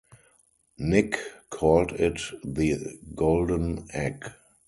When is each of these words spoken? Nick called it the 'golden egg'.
Nick 0.79 1.19
called 1.51 1.91
it 1.91 2.19
the 2.43 2.97
'golden 3.13 3.87
egg'. 3.93 4.31